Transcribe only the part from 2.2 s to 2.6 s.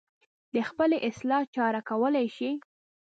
شي.